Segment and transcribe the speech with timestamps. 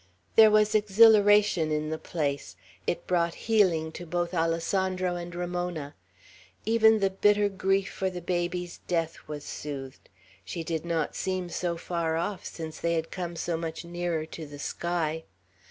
[0.35, 2.55] There was exhilaration in the place.
[2.87, 5.93] It brought healing to both Alessandro and Ramona.
[6.65, 10.09] Even the bitter grief for the baby's death was soothed.
[10.43, 14.47] She did not seem so far off, since they had come so much nearer to
[14.47, 15.23] the sky.